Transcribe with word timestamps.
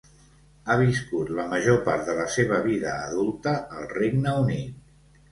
Ha 0.67 0.75
viscut 0.77 1.27
la 1.39 1.43
major 1.49 1.75
part 1.89 2.07
de 2.07 2.15
la 2.19 2.25
seva 2.35 2.57
vida 2.67 2.93
adulta 3.09 3.53
al 3.81 3.85
Regne 3.91 4.33
Unit. 4.47 4.89